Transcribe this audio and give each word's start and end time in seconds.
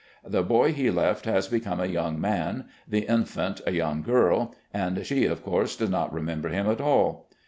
The 0.25 0.41
boy 0.41 0.73
he 0.73 0.89
left 0.89 1.25
has 1.25 1.47
become 1.47 1.79
a 1.79 1.85
young 1.85 2.19
man; 2.19 2.65
the 2.87 3.01
infant 3.07 3.61
a 3.67 3.71
young 3.71 4.01
girl, 4.01 4.55
and 4.73 5.05
she, 5.05 5.25
of 5.25 5.43
course 5.43 5.75
does 5.75 5.91
not 5.91 6.11
remember 6.11 6.49
him 6.49 6.67
at 6.67 6.81
all. 6.81 7.29